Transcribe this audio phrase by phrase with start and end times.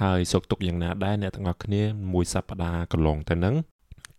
[0.00, 3.54] ហើយសុខទុក្ខយ៉ាងណាដែរអ្នកទាំងអស់គ្នាមួយសប្តាហ៍កន្លងទៅហ្នឹង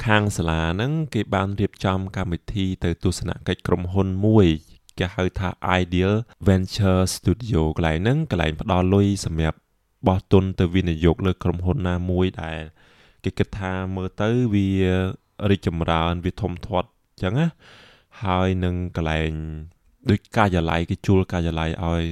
[0.05, 4.48] ខាងសាលាហ្នឹងគេបានរៀបចំកម្មវិធីទៅទស្សនកិច្ចក្រុមហ៊ុនមួយ
[4.98, 5.49] គេហៅថា
[5.81, 6.13] Ideal
[6.48, 9.57] Venture Studio កន្លែងហ្នឹងកន្លែងផ្ដល់លុយសម្រាប់
[10.07, 12.59] បោះទុនទៅវិនិយោគលើក្រុមហ៊ុនណាមួយដែល
[13.23, 14.70] គេគិតថាមើលទៅវា
[15.51, 17.48] រីកចម្រើនវាធំធាត់អញ្ចឹងណា
[18.23, 19.31] ហើយនឹងកន្លែង
[20.09, 22.04] ដូចការិយាល័យគេជួលការិយាល័យឲ្យ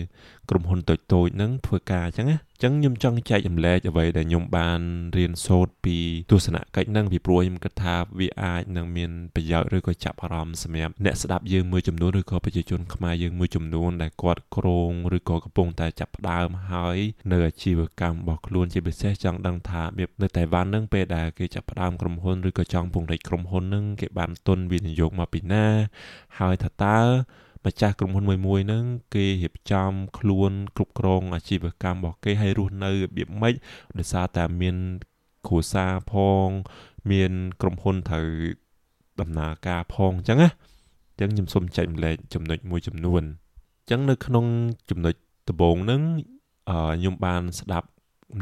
[0.49, 4.81] ក្រុមហ៊ុនតូចតូចហ្នឹងធ្វើការអញ្ចឹងណាអញ្ចឹងខ្ញុំចង់ចែកចម្លែកអ្វីដែលខ្ញុំបាន
[5.17, 5.97] រៀនសូត្រពី
[6.31, 16.97] ទស្សនកិច្ចហ្នឹងពីព្រោះខ្ញុំគិតថាវាអាចនឹងមានប្រយោជន៍ឬក៏ចាប់អារម្មណ៍សម្រាប់អ្នកស្ដាប់យើងមួយចំនួនឬក៏ប្រជាជនខ្មែរយើងមួយចំនួនដែលគាត់ក្រងឬក៏កំពុងតែចាប់ផ្ដើមហើយ
[17.31, 25.65] នៅអាជីវកម្មរបស់ខ្លួនជាពិសេសចង់ដឹងថារបៀបនៅតៃវ៉ាន់ហ្នឹងពេលដែលគេចាប់ផ្ដើមក្រុមហ៊ុនឬក៏ចង់ពង្រីកក្រុមហ៊ុនហ្នឹងគេបានទុនវិនិយោគមកពីណា
[26.39, 26.99] ហើយថាតើ
[27.65, 33.53] ម្ចាស់ក្រុមហ៊ុនមួយមួយហ្នឹងគេរៀបចំខ្លួនគ្រប់គ្រងអាជីវកម្មរបស់គេឲ្យរស់នៅរបៀបម៉េច
[33.97, 34.75] ដោយសារតែមាន
[35.47, 36.13] គ្រួសារផ
[36.45, 36.47] ង
[37.11, 38.27] មានក្រុមហ៊ុនត្រូវ
[39.21, 40.49] ដំណើរការផងអញ្ចឹងណា
[41.11, 43.23] អញ្ចឹងខ្ញុំសូមចែកម្លែកចំណុចមួយចំនួន
[43.81, 44.45] អញ្ចឹងនៅក្នុង
[44.89, 45.15] ចំណុច
[45.49, 46.01] ដំបូងហ្នឹង
[46.69, 47.87] ខ្ញុំបានស្ដាប់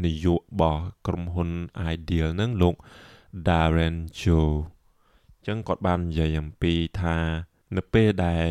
[0.04, 1.50] នាយករបស់ក្រុមហ៊ុន
[1.94, 2.74] Ideal ហ្នឹងលោក
[3.46, 4.50] Darren Joe
[5.36, 7.16] អញ្ចឹងគាត់បាននិយាយអំពីថា
[7.76, 8.48] នៅពេលដែល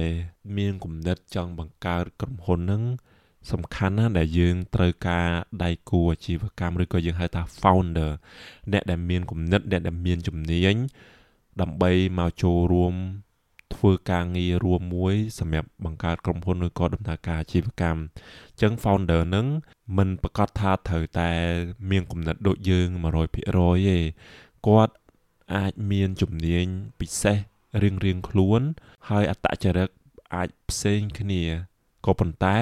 [0.57, 2.83] មានគំនិតចង់បង្កើតក្រុមហ៊ុនហ្នឹង
[3.51, 5.27] សំខាន់ណាស់ដែលយើងត្រូវការ
[5.63, 8.11] ដៃគូអាជីវកម្មឬក៏យើងហៅថា founder
[8.71, 10.75] អ្នកដែលមានគំនិតអ្នកដែលមានជំនាញ
[11.61, 12.95] ដើម្បីមកចូលរួម
[13.75, 19.47] ធ្វើការងាររួមមួយសម្រាប់បង្កើតក្រុមហ៊ុនឬក៏ដំណើរការអាជីវកម្មអញ្ចឹង founder នឹង
[19.97, 21.29] មិនប្រកាសថាត្រូវតែ
[21.91, 23.97] មានគំនិតដូចយើង100%ទេ
[24.67, 24.93] គាត់
[25.55, 26.65] អាចមានជំនាញ
[26.99, 27.50] ពិសេស
[27.81, 28.61] រៀងរៀងខ្លួន
[29.09, 29.89] ហើយអត្តចរិត
[30.35, 31.43] អាចផ្សេងគ្នា
[32.05, 32.59] ក៏ប៉ុន្តែ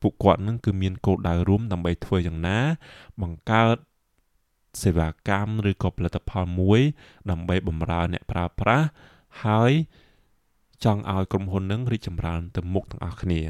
[0.00, 2.58] ពួកគាត់នឹងគឺមានគោលដៅរួមដើម្បីធ្វើយ៉ាងណា
[3.22, 3.76] បង្កើត
[4.82, 6.80] សេវាកម្មឬក៏ផលិតផលមួយ
[7.30, 8.86] ដើម្បីបម្រើអ្នកប្រើប្រាស់
[9.44, 9.72] ហើយ
[10.84, 13.40] ចង់ឲ្យក្រុមហ៊ុននឹងរីកចម្រើនទៅមុខទាំងអស់គ្នា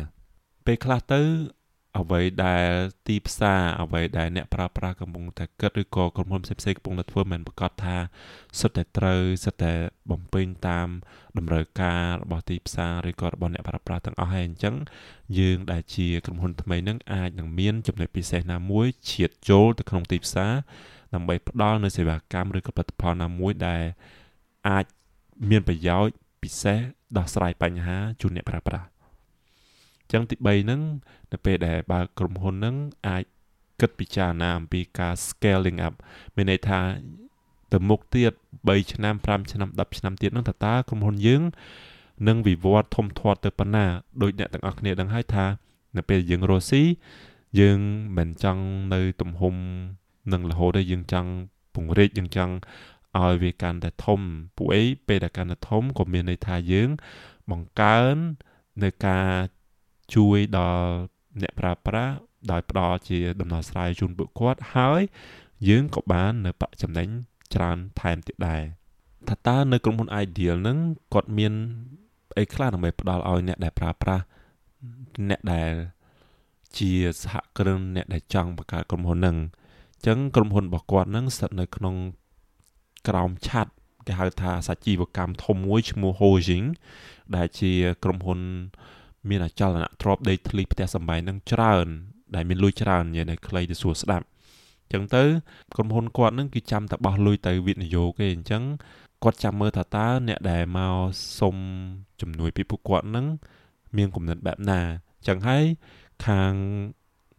[0.66, 1.20] ពេលខ្លះទៅ
[1.98, 2.68] អ្វីដែល
[3.08, 7.96] ទីផ្សារអ្វីដែលអ្នកប្រើប្រាស់កំពុងតែគិតឬក៏ក្រុមហ៊ុនផ្សេងៗកំពុងតែធ្វើមិនប្រកាសថា
[8.60, 9.72] សុទ្ធតែត្រូវសុទ្ធតែ
[10.10, 10.88] បំពេញតាម
[11.38, 14.74] តម្រូវការរបស់ទីផ្សារឬក៏របស់អ្នកប្រើប្រាស់ទាំងអស់ហើយអញ្ចឹង
[15.38, 20.52] យើងដែលជាក្រុមហ៊ុនថ្មីនឹងអាចនឹងមានចំណុចពិសេសណាមួយឈាតចូលទៅក្នុងទីផ្សារ
[21.14, 23.82] ដើម្បីផ្ដល់នូវសេវាកម្មឬក៏ផលិតផលណាមួយដែល
[24.68, 24.84] អាច
[25.50, 26.78] មានប្រយោជន៍ពិសេស
[27.16, 28.86] ដោះស្រាយបញ្ហាជូនអ្នកប្រើប្រាស់
[30.12, 30.80] ចឹងទី3ហ្នឹង
[31.32, 32.76] នៅពេលដែលបើក្រុមហ៊ុនហ្នឹង
[33.08, 33.24] អាច
[33.80, 35.94] គិតពិចារណាអំពីការ scaling up
[36.36, 36.80] មានន័យថា
[37.72, 38.32] ទៅមុខទៀត
[38.66, 41.42] 3ឆ្នាំ5ឆ្នាំ10ឆ្នាំទៀតហ្នឹងតើតើក្រុមហ៊ុនយើង
[42.28, 43.86] នឹងវិវត្តធំធាត់ទៅប៉ុណ្ណា
[44.22, 45.44] ដោយអ្នកទាំងអស់គ្នាដឹងហើយថា
[45.96, 46.82] នៅពេលយើងរស់ស៊ី
[47.60, 47.78] យើង
[48.18, 48.64] មិនចង់
[48.94, 49.54] នៅទំហំ
[50.32, 51.30] នឹងរហូតទេយើងចង់
[51.74, 52.54] ពង្រីកយើងចង់
[53.18, 54.20] ឲ្យវាកាន់តែធំ
[54.56, 56.88] ពួកអីពេលដែលកាន់តែធំក៏មានន័យថាយើង
[57.50, 58.16] បង្កើន
[58.82, 59.28] នៅការ
[60.14, 60.90] ជួយដល់
[61.42, 62.14] អ្នកប្រើប្រាស់
[62.50, 65.00] ដោយផ្ដល់ជាដំណោះស្រាយជូនពួកគាត់ហើយ
[65.68, 67.08] យើងក៏បាននៅប្រាក់ចំណេញ
[67.54, 68.62] ច្រើនថែមទៀតដែរ
[69.28, 70.78] ថាតើនៅក្រុមហ៊ុន Ideal ហ្នឹង
[71.14, 71.52] គាត់មាន
[72.38, 74.24] អីខ្លះដើម្បីផ្ដល់ឲ្យអ្នកដែលប្រើប្រាស់
[75.28, 75.70] អ្នកដែល
[76.78, 76.90] ជា
[77.22, 79.36] សហគ្រិនអ្នកដែលចង់បង្កើតក្រុមហ៊ុនហ្នឹង
[79.96, 81.94] អញ្ចឹងក្រុមហ៊ុនរបស់គាត់ហ្នឹងស្ថិតនៅក្នុង
[83.08, 83.72] ក្រោមឆ័ត្រ
[84.06, 86.66] គេហៅថាសាជីវកម្មធំមួយឈ្មោះ Hojing
[87.36, 87.72] ដែលជា
[88.04, 88.40] ក្រុមហ៊ុន
[89.30, 91.86] មានអចលនៈទ្រព្យដីធ្លីផ្ទះសម្បែងនឹងច្រើន
[92.34, 94.26] ដែលមានលុយច្រើននិយាយនៅខ្លីទៅសួរស្ដាប់
[94.84, 95.22] អញ្ចឹងទៅ
[95.74, 98.62] ក្រុមហ៊ុនគាត់នឹងគឺចាំតែបោះលុយទៅវិនិយោគឯងអញ្ចឹង
[99.24, 100.96] គាត់ចាំមើលថាតើអ្នកដែលមក
[101.38, 101.56] សុំ
[102.20, 103.26] ជំនួយពីពួកគាត់នឹង
[103.96, 105.64] មានគំនិតបែបណាអញ្ចឹងហើយ
[106.26, 106.52] ខាង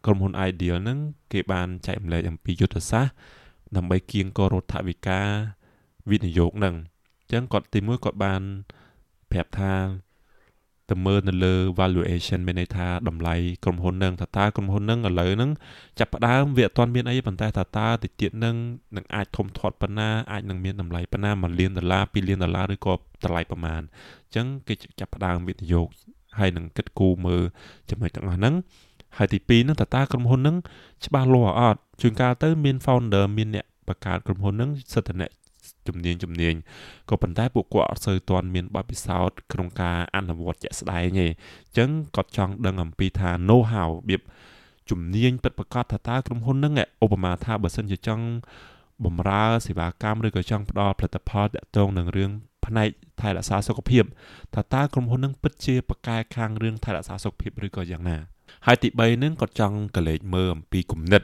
[0.05, 0.99] ក្រុមហ៊ុន Ideal ហ្នឹង
[1.31, 3.13] គេបានចែកម្លែកអំពីយុទ្ធសាស្ត្រ
[3.75, 5.27] ដើម្បីគៀងគររដ្ឋវិការ
[6.09, 6.75] វិនិយោគហ្នឹង
[7.21, 8.41] អញ្ចឹងគាត់ទីមួយគាត់បាន
[9.31, 9.73] ប្រាប់ថា
[10.89, 15.51] ទៅមើលនៅលើ valuation មានន័យថាតម្លៃក្រុមហ៊ុននឹងថាតើក្រុមហ៊ុននឹងឥឡូវហ្នឹង
[15.99, 18.55] ចាប់ផ្ដើមវាអត់ទាន់មានអីប៉ុន្តែថាតើតិចទៀតនឹង
[18.95, 22.93] នឹងអាចធំធាត់ប៉ុណ្ណាអាចនឹងមានតម្លៃប៉ុណ្ណា1លានដុល្លារ2លានដុល្លារឬក៏
[23.23, 23.81] តម្លៃប្រមាណ
[24.25, 25.87] អញ្ចឹងគេចាប់ផ្ដើមវិនិយោគ
[26.39, 27.41] ហើយនឹងគិតគូរមើល
[27.89, 28.55] ចំណុចទាំងអស់ហ្នឹង
[29.17, 30.55] ហើយទី2ហ្នឹងតើតើក្រុមហ៊ុនហ្នឹង
[31.05, 35.31] ច្បាស់លាស់អត់ជួនកាលទៅមាន founder មានអ្នកបង្កើតក្រុមហ៊ុនហ្នឹងសិទ្ធិអ្នក
[35.89, 36.55] ជំនាញជំនាញ
[37.09, 44.21] ក៏ប៉ុន្តែពួកគាត់អត់សូវទាន់មានបទពិសោធន៍ក្នុងការអនុវត្តជាក់ស្ដែងទេអញ្ចឹងគាត់ចង់ដឹងអំពីថា know how របៀប
[44.89, 48.25] ជំនាញពិតប្រាកដថាតើក្រុមហ៊ុនហ្នឹងឧបមាថាបើសិនជាចង់
[49.05, 52.31] បំរើសេវាកម្មឬក៏ចង់ផ្ដល់ផលិតផលតាក់ទងនឹងរឿង
[52.65, 52.89] ផ្នែក
[53.21, 54.03] ថែរក្សាសុខភាព
[54.55, 58.17] ថាតើក្រុមហ៊ុននឹងពិតជាប្រកែខាងរឿងថែរក្សាសុខភាពឬក៏យ៉ាងណា
[58.65, 61.21] ហើយទី3នឹងគាត់ចង់កលេចមើលអំពីគំនិត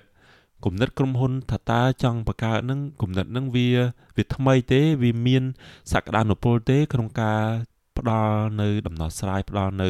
[0.65, 3.69] គំនិតក្រុមហ៊ុនថាតើចង់បង្កើតនឹងគំនិតនឹងវា
[4.15, 5.43] វាថ្មីទេវាមាន
[5.91, 7.41] សក្តានុពលទេក្នុងការ
[7.97, 9.89] ផ្ដល់នៅដំណោះស្រាយផ្ដល់នៅ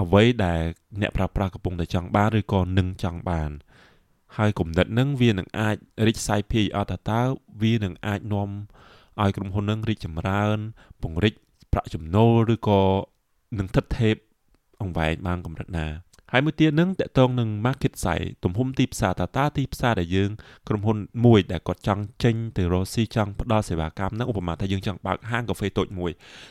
[0.00, 0.62] អ្វីដែល
[1.00, 3.50] អ្នកប្រើប្រាស់កំពុងតែចង់បានឬក៏នឹងចង់បាន
[4.36, 5.76] ហើយគំនិតនឹងវានឹងអាច
[6.06, 7.22] រីកសាយភាយអត់ថាតើ
[7.62, 8.50] វានឹងអាចនាំ
[9.20, 10.58] ឲ្យក្រុមហ៊ុននឹងរីកចម្រើន
[11.02, 11.34] ពង្រីក
[11.72, 12.82] ប្រាក់ចំណូលឬក៏
[13.58, 14.16] នឹងថិតថេប
[14.80, 15.86] អង្វែងបានកម្រិតណា
[16.32, 20.30] ហើយមួយទៀតនឹងតកតងនឹង market size ទំហំទីផ្សារតាតាទីផ្សារដែលយើង
[20.68, 26.10] ក្រុមហ៊ុនមួយដែលគាត់ចង់ចេញទៅរកស៊ីចង់ផ្ដល់សេវាកម្មហ្នឹងឧបមាថាយើងចង់បើកហាងកាហ្វេតូចមួយ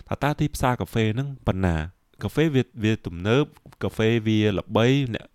[0.09, 1.75] តាតាទីផ្សារកាហ្វេហ្នឹងប៉ុណ្ណា
[2.23, 3.43] កាហ្វេវាវាទំនើប
[3.83, 5.25] កាហ្វេវាល្បីអ្នក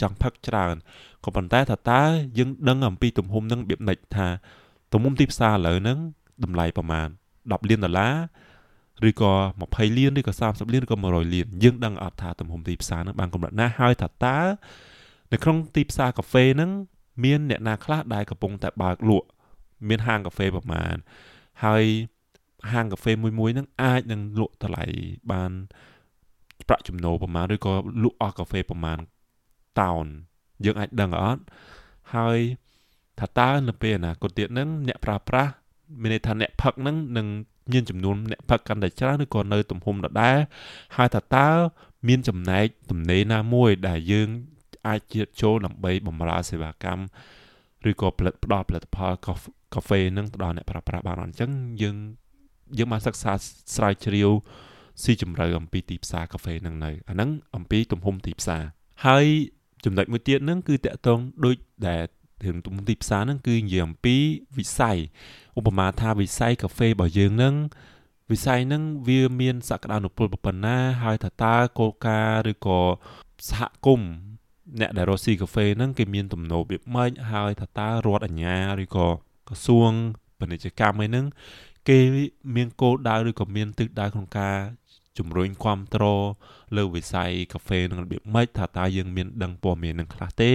[0.00, 0.74] ចង់ផឹកច្រើន
[1.24, 2.02] ក៏ប៉ុន្តែថាតើ
[2.38, 4.28] យើងដឹងអំពីទំហំនឹងរបៀបណិចថា
[4.92, 5.98] ទំហំទីផ្សារឥឡូវហ្នឹង
[6.44, 7.08] តម្លៃប្រមាណ
[7.38, 8.14] 10លានដុល្លារ
[9.08, 9.32] ឬក៏
[9.66, 14.38] 20លានឬក៏30លានឬក៏100លានយើងដឹងអត់ថាទំហំទីផ្សារហ្នឹងបានកម្រិតណាហើយថាតើ
[15.32, 16.70] នៅក្នុងទីផ្សារកាហ្វេហ្នឹង
[17.24, 19.26] មានអ្នកណាខ្លះដែលកំពុងតែបើកលក់
[19.88, 20.94] មានហាងកាហ្វេប្រមាណ
[21.64, 21.84] ហើយ
[22.72, 24.84] ហាងកាហ្វេមួយមួយហ្នឹងអាចនឹងលក់តម្លៃ
[25.32, 25.50] បាន
[26.68, 28.98] ប្រាក់ចំណូលប្រមាណឬក៏លក់អស់កាហ្វេប្រមាណ
[29.80, 30.04] តោន
[30.64, 31.42] យើងអាចដឹងអត់
[32.14, 32.38] ហើយ
[33.20, 35.52] ថាតើនៅពេលអនាគតទៀតហ្នឹងអ្នកប្រើប្រាស់
[36.02, 37.26] មានន័យថាអ្នកផឹកហ្នឹងនឹង
[37.72, 40.36] មានចំនួនអ្នកផឹកកាន់តែច្រើនឬក៏នៅទំហំដដែល
[40.96, 41.48] ហើយថាតើ
[42.08, 44.28] មានចំណែកទំនេរណាមួយដែលយើង
[44.88, 47.04] អាចជៀតចូលដើម្បីបម្រើសេវាកម្ម
[47.90, 49.34] ឬក៏ផលិតផ្ដល់ផលិតផលកា
[49.84, 51.50] ហ្វេនឹងទៅដល់អ្នកប្រើប្រាស់បានអញ្ចឹង
[51.82, 51.96] យើង
[52.78, 53.32] យើងបានសិក្សា
[53.76, 54.30] ស្រាវជ្រាវ
[55.02, 58.62] ស៊ីជម្រៅអំពីទីផ្សារកាហ្វេនឹងនៅអាហ្នឹងអំពីទំហំទីផ្សារ
[59.06, 59.26] ហើយ
[59.84, 61.56] ចំណុចមួយទៀតហ្នឹងគឺតកតងដូច
[61.88, 62.02] ដែល
[62.44, 64.16] រឿងទំហំទីផ្សារហ្នឹងគឺនិយាយអំពី
[64.58, 64.98] វិស័យ
[65.58, 67.54] ឧបមាថាវិស័យកាហ្វេរបស់យើងហ្នឹង
[68.30, 72.80] វិស័យហ្នឹងវាមានសក្តានុពលប៉ុណ្ណា ហើយថាតើគោលការណ៍ឬក៏
[73.48, 74.12] សហគមន៍
[74.80, 79.08] អ្នកដែលរកស៊ីកាហ្វេហ្នឹងគេមានទំនោរវាម៉េចហើយថាតើរដ្ឋអាជ្ញាឬក៏
[79.48, 79.92] ក្រសួង
[80.38, 81.26] ពាណិជ្ជកម្មអីហ្នឹង
[81.88, 81.98] គេ
[82.56, 84.56] មានគោលដៅឬក៏មានទិសដៅក្នុងការ
[85.18, 86.22] ជំរុញគ្រប់គ្រង
[86.76, 90.52] លើវិស័យកាហ្វេនឹងរបៀបម៉េចថាតើយើងមានដឹងព័ត៌មាននឹងខ្លះទេ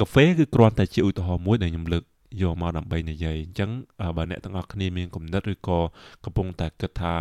[0.00, 2.04] កាហ្វេគឺគ្រាន់តែជាឧទាហរណ៍មួយដែលខ្ញុំលើក
[2.42, 3.70] យកមកដើម្បីនិយាយអញ្ចឹង
[4.16, 5.78] បើអ្នកទាំងអស់គ្នាមានគំនិតឬក៏
[6.24, 7.14] កំពុងតែគិតថា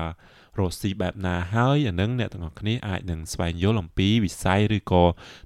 [0.60, 5.04] រកស៊ីបែបណាហើយអានឹងអ្នកទាំងអស់គ្នាអាចនឹងស្វែងយល់អំពីវិស័យឬក៏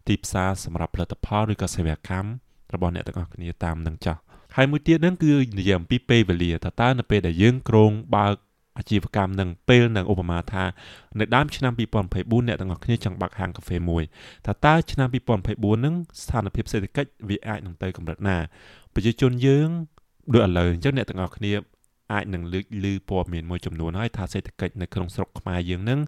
[0.08, 2.30] ទីផ្សារសម្រាប់ផលិតផលឬក៏សេវាកម្ម
[2.74, 4.20] របស់អ្នកទាំងអស់គ្នាតាមនឹងចាស់
[4.56, 8.36] ហើយមួយទៀតហ្នឹងគឺនិយាយអំពីពេលវេលាតើតើនៅពេលដែលយើងក្រងបើក
[8.78, 10.64] អាជីវកម្មនឹងពេលនឹងឧបមាថា
[11.20, 14.04] នៅដើមឆ្នាំ2024អ្នកទាំងអស់គ្នាចង់បើកហាងកាហ្វេមួយ
[14.46, 15.08] ថាតើឆ្នាំ
[15.48, 18.38] 2024នឹងស្ថានភាពសេដ្ឋកិច្ចវាអាចនឹងទៅកម្រិតណា
[18.94, 19.70] ប្រជាជនយើង
[20.34, 21.52] ដូចឥឡូវអញ្ចឹងអ្នកទាំងអស់គ្នា
[22.14, 26.00] អាចនឹងលើកឮព័ត៌មានមួយចំនួនហើយថាសេដ្ឋកិច្ចនៅក្នុងស្រុកខ្មែរយើងនឹង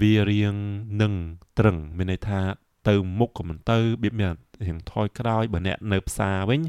[0.00, 0.56] វារៀង
[1.02, 1.12] នឹង
[1.58, 2.40] ត្រឹងមានន័យថា
[2.88, 4.32] ទៅមុខក៏មិនទៅបៀបមាន
[4.66, 6.60] រៀងថយក្រោយបើអ្នកនៅផ្សារវិញ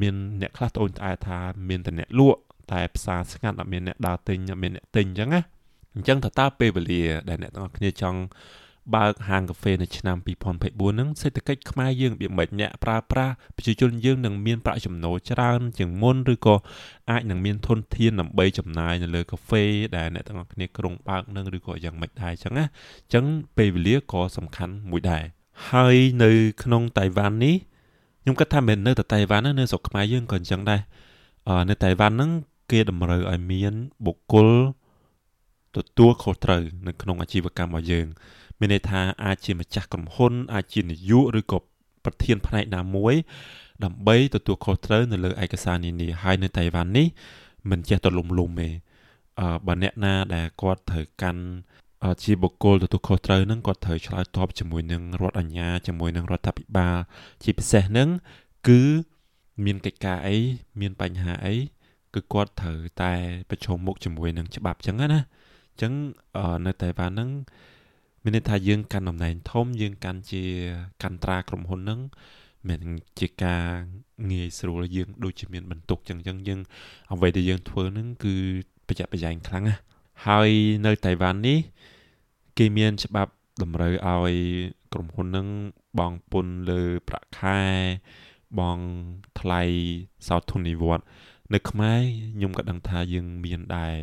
[0.00, 1.38] មានអ្នកខ្លះត្អូញត្អែថា
[1.68, 2.40] មានតែអ្នកលក់
[2.72, 5.42] តែផ្សារស្ងាត់អត់មានអ្នកដើរទិញអត់មានអ្នកទិញអញ្ចឹងណា
[5.94, 8.18] អញ្ចឹងតើតើពេលវេលាដែលអ្នកទាំងអស់គ្នាចង់
[8.96, 16.56] បើកហាងកាហ្វេនៅឆ្នាំ2024ហ្នឹងសេដ្ឋកិច្ចខ្មែរយើងវាមិនអ្នកប្រើប្រាស់ប្រជាជនយើងនឹងមានប្រាក់ចំណូលច្រើនជាងមុនឬក៏
[17.10, 19.64] អាចនឹងមានធនធានដើម្បីចំណាយនៅលើកាហ្វេ
[19.96, 23.24] ដែលអ្នកទាំងអស់គ្នាក្រុងបើកនឹងឬក៏យ៉ាងម៉េចដែរអញ្ចឹងណាអញ្ចឹង
[23.56, 25.24] ពេលវេលាក៏សំខាន់មួយដែរ
[25.70, 26.30] ហើយនៅ
[26.62, 27.56] ក្នុងតៃវ៉ាន់នេះ
[28.22, 30.80] ខ្ញុំគិតថាមិននៅតែតៃវ៉ាន់នៅស្រុកខ្មែរយើងក៏អញ្ចឹងដែរ
[31.68, 32.30] នៅតៃវ៉ាន់ហ្នឹង
[32.72, 33.74] គេតម្រូវឲ្យមាន
[34.06, 34.48] បុគ្គល
[35.76, 38.06] ទទួលខុសត្រូវនៅក្នុងអាជីវកម្មរបស់យើង
[38.58, 41.58] មានន័យថាអាចជាម្ចាស់ក្រុមហ៊ុន អាចជានាយកឬក៏
[42.04, 43.14] ប្រធានផ្នែកណាមួយ
[43.84, 47.06] ដើម្បីទទួលខុសត្រូវនៅលើឯកសារនានាហើយនៅតៃវ៉ាន់នេះ
[47.70, 48.68] មិនចេះទៅលំលំទេ
[49.40, 51.42] អឺបើអ្នកណាដែលគាត់ត្រូវកាន់
[52.22, 56.96] ជាបុគ្គលទទួលខុសត្រូវនឹងគាត់ត្រូវឆ្លើយតបជាមួយនឹងរដ្ឋអាជ្ញាជាមួយនឹងរដ្ឋាភិបាល
[57.42, 58.08] ជាពិសេសនឹង
[58.68, 58.82] គឺ
[59.64, 60.36] មានកិច្ចការអី
[60.80, 61.54] មានបញ្ហាអី
[62.14, 63.12] គឺគាត់ត្រូវតែ
[63.50, 65.92] ប្រឈមមុខជាមួយនឹងច្បាប់ចឹងណាអញ្ចឹង
[66.66, 67.30] នៅតៃវ៉ាន់ហ្នឹង
[68.22, 70.42] មានន័យថាយើងកាន់តំណែងធំយើងកាន់ជា
[71.02, 72.00] កាន់ត្រាក្រុមហ៊ុនហ្នឹង
[72.68, 72.82] មិន
[73.18, 73.64] ជាការ
[74.30, 76.60] ងាយស្រួលយើងដូចជាមានបន្ទុកចឹងចឹងយើង
[77.12, 78.34] អ្វីដែលយើងធ្វើហ្នឹងគឺ
[78.88, 79.80] ប្រយ័ត្នប្រយែងខ្លាំងណាស់
[80.26, 80.50] ហើយ
[80.86, 81.58] នៅតៃវ៉ាន់នេះ
[82.58, 83.32] គេមានច្បាប់
[83.62, 84.34] តម្រូវឲ្យ
[84.92, 85.48] ក្រុមហ៊ុននឹង
[85.98, 87.60] បង់ពន្ធលើប្រាក់ខែ
[88.58, 88.86] បង់
[89.40, 89.62] ថ្លៃ
[90.28, 91.06] សោធននិវត្តន៍
[91.54, 92.00] នៅខ្មែរ
[92.34, 93.96] ខ្ញុំក៏ដឹងថាយើងមានដែរ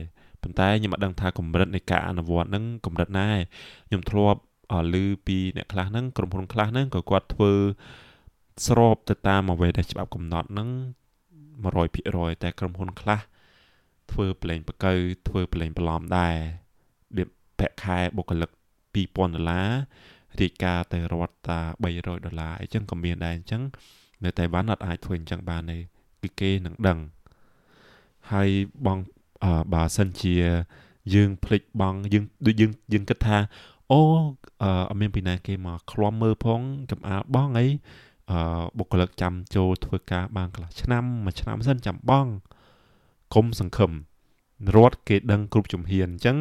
[0.46, 3.28] ប៉ុន្តែខ្ញុំអត់ដឹងថាកម្រិតនៃការអនុវត្តហ្នឹងកម្រិតណា
[3.88, 4.40] ខ្ញុំធ្លាប់
[4.94, 7.52] ឮពីអ្នកខ្លះហ្នឹងក្រុមហ៊ុនខ្លះហ្នឹងក៏គាត់ធ្វើ
[8.68, 10.70] ស្របទៅតាមអ្វីដែលច្បាប់កំណត់ហ្នឹង
[11.56, 13.20] 100%តែក្រុមហ៊ុនខ្លះ
[14.12, 14.94] ធ្វើប្រឡែងបកៅ
[15.28, 16.36] ធ្វើប្រឡែងបន្លំដែរ
[17.16, 17.24] វា
[17.60, 18.50] ប្រាក់ខែបុគ្គលិក
[18.96, 19.70] 2000ដុល្លារ
[20.42, 23.64] រាយការណ៍ទៅរដ្ឋតា300ដុល្លារអញ្ចឹងក៏មានដែរអញ្ចឹង
[24.24, 25.78] នៅតៃវ៉ាន់អត់អាចធ្វើអញ្ចឹងបានទេ
[26.22, 27.00] គឺគេនឹងដឹង
[28.32, 28.50] ហើយ
[28.86, 28.98] បង
[29.74, 30.36] បើសិនជា
[31.13, 33.38] យើងភ្លេចបងយើងដូចយើងយើងគិតថា
[33.92, 34.00] អូ
[34.89, 36.60] អត់មានពីណាគេមកឃ្លាំមើលផង
[36.92, 37.68] កំអាលបងអី
[38.32, 38.38] អឺ
[38.77, 42.27] បុគ្គលិកចាំចូលធ្វើការបានកន្លះឆ្នាំមួយឆ្នាំសិនចាំបង
[43.34, 43.92] គុំសង្ឃឹម
[44.75, 46.38] រត់គេដឹងគ្រប់ជំហានអញ្ចឹង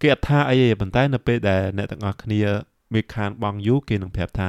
[0.00, 2.40] គេអត់ថាអីទេប៉ុន្តែនៅពេលដែលអ្នកទាំងអស់គ្នា
[2.94, 4.48] មានខានបងយូរគេនឹងប្រាប់ថា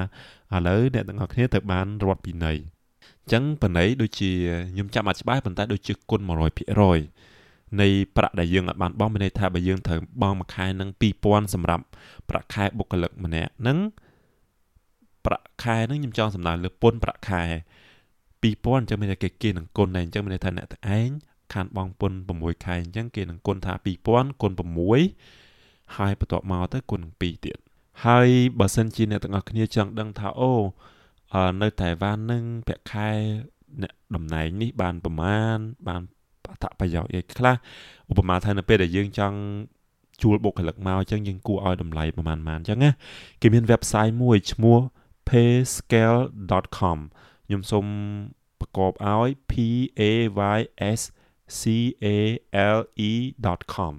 [0.53, 4.31] ឥឡូវអ្នកទាំងអស់គ្នាទៅបានរត់ពីនៃអញ្ចឹងបណៃដូចជា
[4.73, 7.34] ខ្ញុំចាំអត់ច្បាស់ប៉ុន្តែដូចជាគុណ100%
[7.81, 10.89] នៃប្រាក់ដែលយើងអាចបានបង់មានន័យថាបើយើងត្រូវបង់មួយខែនឹង
[11.21, 11.83] 2000សម្រាប់
[12.29, 13.77] ប្រាក់ខែបុគ្គលិកម្នាក់ហ្នឹង
[15.25, 17.43] ប្រាក់ខែហ្នឹងខ្ញុំចង់សំដៅលើពន្ធប្រាក់ខែ
[18.43, 20.67] 2000អញ្ចឹងមានតែគេគេនឹងគុណដែរអញ្ចឹងមានន័យថាអ្នក
[20.97, 21.09] ឯង
[21.53, 23.73] ខានបងពន្ធ6ខែអញ្ចឹងគេនឹងគុណថា
[24.07, 24.51] 2000គុណ
[25.23, 27.57] 6ហើយបន្ទាប់មកទៅគុណ2ទៀត
[28.05, 28.27] ហើយ
[28.59, 30.51] បើសិនជាអ្នកទាំងអស់គ្នាចង់ដឹងថាអូ
[31.61, 33.09] នៅតៃវ៉ាន់នឹងប្រាក់ខែ
[33.81, 36.14] អ្នកតំណែងនេះបានប្រមាណបានអ
[36.55, 37.55] ត្ថប្រយោជន៍អីខ្លះ
[38.11, 39.37] ឧបមាថានៅពេលដែលយើងចង់
[40.21, 42.91] ជួលបុគ្គលិកមកអញ្ចឹងយើងគួរឲ្យតម្លៃប្រហែលប៉ុណ្ណឹងអញ្ចឹងណា
[43.41, 44.79] គេមាន website មួយឈ្មោះ
[45.29, 46.97] payscale.com
[47.45, 47.85] ខ្ញុំសូម
[48.59, 49.53] ប្រកបឲ្យ p
[49.99, 50.01] a
[50.57, 50.59] y
[50.99, 51.01] s
[51.59, 51.61] c
[52.05, 52.07] a
[52.77, 53.93] l e.com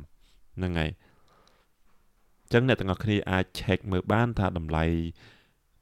[0.57, 0.91] ហ្នឹងហើយ
[2.43, 4.85] អញ្ចឹងអ្នកទាំងអស់គ្នាអាច check មើលបានថាតម្លៃ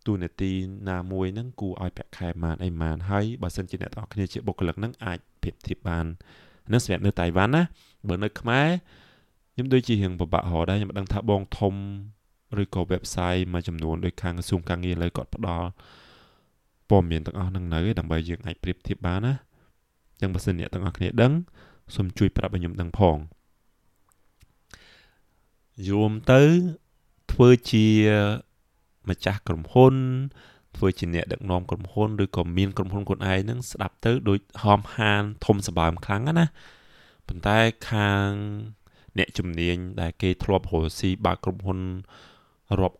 [0.06, 0.52] ទូនាទី
[0.90, 6.06] ណាមួយហ្នឹងគួរឲ្យប្រាក់ខែប៉ុន្មានអីប៉ុន្មានហើយបើសិនជាអ្នកទាំងអស់គ្នាជាបុគ្គលិកហ្នឹងអាចប្រៀបធៀបបាន
[6.72, 7.62] នឹងសម្រាប់នៅតៃវ៉ាន់ណា
[8.08, 8.68] បើនៅខ្មែរ
[9.52, 11.74] ខ្ញុំដូចជារៀងពិបាករកដែរខ្ញុំមិនដឹងថាបងធំ
[12.62, 15.68] ឬក៏ website មួយចំនួនដោយខាងក្រសួងការងារលើគាត់ផ្ដល់
[16.90, 19.34] ព័ត៌មានទាំងអស់ហ្នឹងនៅដើម្បីយើងអាចប្រៀបធៀបបានណា
[20.20, 21.32] ចឹងបើសិនអ្នកទាំងអស់គ្នាដឹង
[21.96, 23.16] សូមជួយប្រាប់ឲ្យខ្ញុំដឹងផង
[25.88, 26.42] យូរទៅ
[27.32, 27.86] ធ្វើជា
[29.08, 29.94] ម្ចាស់ក្រុមហ៊ុន
[30.76, 36.46] ធ្វើជាអ្នកដឹកនាំក្រុមហ៊ុនឬក៏មានក្រុមហ៊ុនខ្លួនឯងហ្នឹងស្ដាប់ទៅដូចហមហានធំសម្បើមខ្លាំងណា
[37.28, 37.58] ប៉ុន្តែ
[37.90, 38.28] ខាង
[39.18, 41.80] អ្នកជំនាញដែលគេធ្លាប់រស់ស៊ីបើកក្រុមហ៊ុន
[42.80, 42.98] រាប់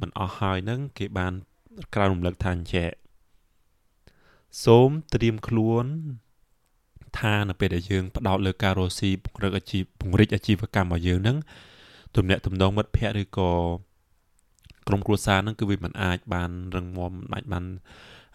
[0.00, 1.32] មិនអស់ហើយហ្នឹងគេបាន
[1.94, 2.88] ក្រៅរំលឹកថាអញ្ចេះ
[4.64, 5.84] សូមត្រៀមខ្លួន
[7.18, 11.36] ថានៅពេលដែលយើងផ្ដោតលើការរស់ស៊ីពង្រឹងអាជីពពង្រីកអាជីវកម្មរបស់យើងហ្នឹង
[12.16, 13.50] ទំនាក់ទំនងមិត្តភ័ក្តិឬក៏
[14.88, 17.64] ក្រុមគ្រួសារហ្នឹងគឺវាមិនអាចបានរឹងមាំមិនអាចបាន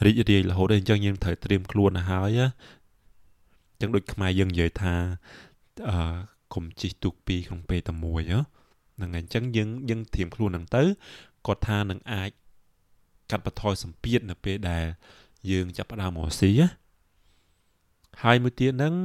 [0.05, 4.93] រីករាយរហូតទេអញ្ចឹងយើងត្រូវត្រៀមខ្លួនទៅហើយអញ្ចឹងដូចខ្មែរយើងនិយាយថា
[5.89, 5.98] អឺ
[6.53, 10.84] កុំជិះទូកពីរក្នុងពេលតែមួយហ្នឹងហើយអញ្ចឹងយើងយើងត្រៀមខ្លួនហ្នឹងទៅ
[11.48, 12.29] គាត់ថានឹងអាច
[13.31, 14.86] កាត់បន្ថយសម្ពាធនៅពេលដែល
[15.51, 16.67] យើងចាប់ផ្ដើមរកស៊ីណា
[18.24, 18.96] ហើយមួយទៀតហ្នឹង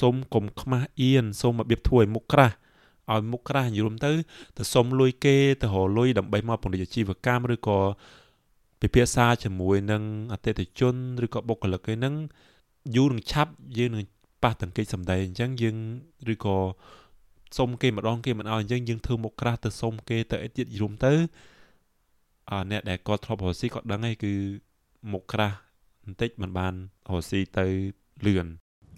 [0.00, 2.54] សូមកុំខ្មាស់អៀនសូមរបៀបធ្វើឲ្យមុខក្រាស់
[3.12, 4.12] ឲ្យមុខក្រាស់យល់ទៅ
[4.58, 7.78] ទៅសុំលុយគេទៅរលុយដើម្បីមកពង្រីកអាជីវកម្មឬក៏
[8.80, 12.14] ពិភាក្សាជាមួយនឹងអតិថិជនឬក៏បុគ្គលិកឯហ្នឹង
[12.96, 14.04] យូរនឹងឆាប់យើងនឹង
[14.42, 15.76] ប៉ះតង្កេតសម្ដែងអញ្ចឹងយើង
[16.32, 16.56] ឬក៏
[17.58, 21.12] សុំគេម្ដងគេមិនឲ្យអញ្ចឹងយើងធ្វើមុខក្រាស់ទៅសុំគេទៅអីទៀតយល់ទៅ
[22.50, 24.32] អឺអ្នកដែលគាត់ធ្លាប់រស់ស៊ីគាត់ដឹងហើយគឺ
[25.12, 25.56] មុខក្រាស់
[26.04, 26.74] បន្តិចមិនបាន
[27.10, 27.66] រស់ស៊ីទៅ
[28.26, 28.46] លឿន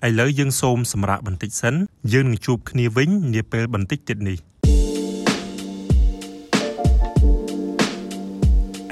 [0.09, 1.75] ឥឡូវយើងសូមសម្រាប់បន្តិចសិន
[2.13, 4.39] យើងនឹងជួបគ្នាវិញនាពេលបន្តិចទៀតនេះ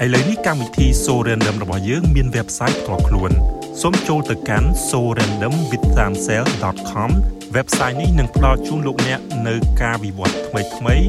[0.03, 3.31] ឥឡូវនេះកម្មវិធី So Random របស់យើងមាន website ផ្ទាល់ខ្លួន
[3.81, 7.09] សូមចូលទៅកាន់ sorandomwithsamsel.com
[7.55, 11.05] website នេះនឹងផ្ដល់ជូនលោកអ្នកនៅការវិវត្តថ្មីៗ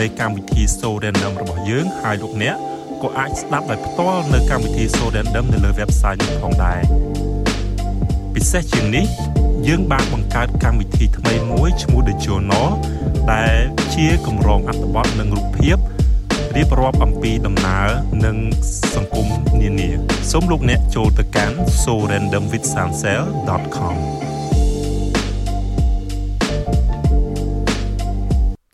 [0.00, 2.54] នៃកម្មវិធី So Random របស់យើងហើយលោកអ្នក
[3.02, 6.80] ក៏អាចស្ដាប់ដោយផ្ទាល់នៅកម្មវិធី So Random នៅលើ website នេះផងដែរ
[8.36, 9.06] ពិសេសជាងនេះ
[9.68, 12.68] យើងបានបង្កើតកម្មវិធីថ្មីមួយឈ្មោះ The Journal
[13.32, 13.56] ដែល
[13.94, 15.76] ជាកម្រងអត្ថបទនិងរូបភាព
[16.56, 17.86] រៀបរាប់អំពីដំណើរ
[18.24, 18.36] និង
[18.94, 19.26] សង្គម
[19.60, 19.88] នានា
[20.30, 23.96] សូមលោកអ្នកចូលទៅកាន់ sorandomwithsansel.com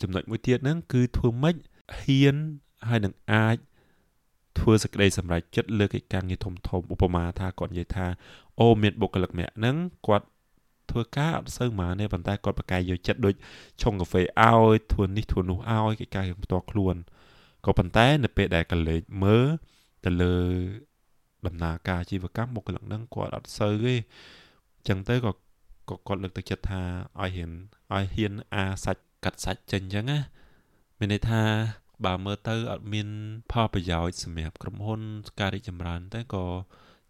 [0.02, 1.56] ចំណុចមួយទៀតហ្នឹងគឺធ្វើម៉េច
[2.00, 2.36] ហ៊ាន
[2.88, 3.56] ហើយនឹងអាច
[4.58, 8.06] ធ្វើសេចក្តីសម្រេចចិត្តលើកិច្ចការងារធំធំឧបមាថាគាត់និយាយថា
[8.60, 10.26] អូមានបុគ្គលិកម្នាក់ហ្នឹងគាត់
[10.90, 13.34] ធ្វើការអត់សូវហ្មងទេប៉ុន្តែគាត់ប្រកែកយកចិត្តដូច
[13.82, 16.96] ឆុងកាហ្វេឲ្យធ្វើនេះធ្វើនោះឲ្យកិច្ចការផ្ទាល់ខ្លួន
[17.64, 19.46] ក៏ប៉ុន្តែនៅពេលដែលកលេចមើល
[20.04, 20.34] ទៅលើ
[21.46, 23.94] ដំណើរការអាជីវកម្មបុគ្គលិកហ្នឹងគាត់អត់សូវទេ
[24.78, 25.32] អញ្ចឹងទៅក៏
[25.88, 26.80] ក៏គាត់លើកទឹកចិត្តថា
[27.20, 27.50] ឲ្យហ៊ាន
[27.94, 30.18] ឲ្យហ៊ានអាសាច់កាត់សាច់ចេញអញ្ចឹងណា
[30.98, 31.42] មានន័យថា
[32.06, 33.08] បើមើលទៅអត់មាន
[33.50, 35.00] ផលប្រយោជន៍សម្រាប់ក្រុមហ៊ុន
[35.40, 36.44] ការរីកចម្រើនតែក៏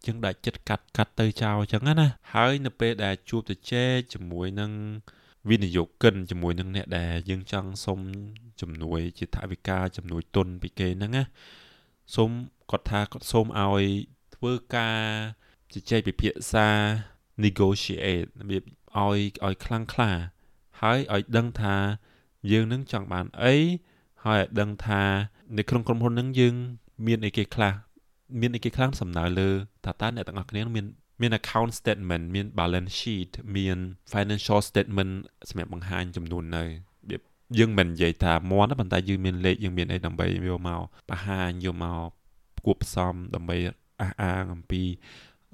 [0.06, 4.72] យើងដាក់ចិត្តកាត់កាត់ទៅចោលអញ្ចឹងណាហើយនៅពេលដែលជួបទៅជែកជាមួយនឹង
[5.50, 7.98] វិនិយោគិនជាមួយនឹងអ្នកដែលយើងចង់សុំ
[8.60, 11.24] ជំនួយ ជាថវិកាជំនួយទុនពីគេហ្នឹងណា
[12.14, 12.30] សូម
[12.70, 13.84] គាត់ថាគាត់សូមឲ្យ
[14.34, 15.00] ធ្វើការ
[15.72, 16.68] ជជែកពិភាក្សា
[17.44, 18.62] negotiate របៀប
[18.96, 20.10] ឲ្យឲ្យខ្លាំងក្លា
[20.80, 21.76] ហើយឲ្យដឹងថា
[22.52, 23.54] យើងនឹងចង់បានអី
[24.24, 25.02] ហើយឲ្យដឹងថា
[25.58, 26.54] នៅក្នុងក្រុមហ៊ុននឹងយើង
[27.06, 27.74] មានអីគេខ្លះ
[28.40, 29.48] មានអីគេខ្លះសំដៅលើ
[29.84, 30.86] ថាតើអ្នកទាំងអស់គ្នាមាន
[31.20, 33.78] មាន account statement មាន balance sheet មាន
[34.12, 35.12] financial statement
[35.48, 36.68] សម្រាប់បង្ហាញចំនួននៅរ
[37.08, 37.20] បៀប
[37.58, 42.08] យើងមិននិយាយថាមន់ប៉ុន្តែយើងមានលេខយើងមានអីដើម្បីយកមកបង្ហាញយកមក
[42.64, 43.56] គួបផ្សំដើម្បី
[44.00, 44.82] អះអាងអំពី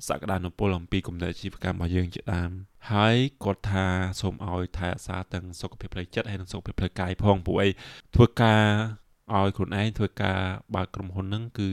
[0.07, 2.51] សក្តានុពលអំពីគំនិតជីវកម្មរបស់យើងជាដើម
[2.93, 3.87] ហើយគាត់ថា
[4.21, 7.69] សូមឲ្យថែរក្សាទាំងសុខភាពផ្លូវចិត្តហើយនិងសុខភាពផ្លូវកាយផងព្រោះអី
[8.15, 8.63] ធ្វើការ
[9.35, 10.39] ឲ្យខ្លួនឯងធ្វើការ
[10.75, 11.69] បើក្រុមហ៊ុនហ្នឹងគឺ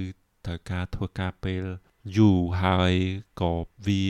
[0.46, 1.64] ត្រូវការធ្វើការពេល
[2.18, 2.94] យូរហើយ
[3.42, 3.52] ក៏
[3.86, 4.04] វា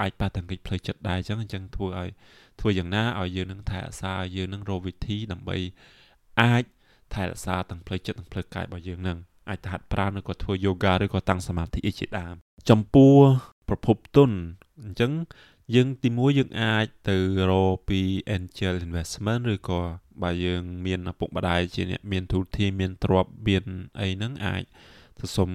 [0.00, 2.10] អាចប៉ះទង្គិចផ្លូវចិត្តដែរអញ្ចឹងអញ្ចឹងធ្វើឲ្យ
[2.60, 5.56] ធ្វើយ៉ាងណាឲ្យយើងនឹងថែរក្សាឲ្យយើងនឹងរកវិធីដើម្បី
[6.40, 6.64] អាច
[7.14, 9.18] ថែរក្សាទាំងផ្លូវចិត្តនិងផ្លូវកាយរបស់យើងនឹង
[9.48, 12.34] អាចទៅហាត់ប្រាណឬក៏ធ្វើយូហ្គាឬក៏តាំងសមាធិអីជាដើម
[12.70, 13.16] ចំពោះ
[13.68, 14.30] ប្រភពទុន
[14.84, 15.12] អញ្ចឹង
[15.74, 17.16] យើងទីមួយយើងអាចទៅ
[17.50, 18.00] រកពី
[18.36, 19.80] angel investment ឬក៏
[20.22, 23.64] បើយើងមានឪពុកម្ដាយជាអ្នកមានទូធាមានទ្រព្យមាន
[24.00, 24.62] អីហ្នឹងអាច
[25.18, 25.50] ទៅសុំ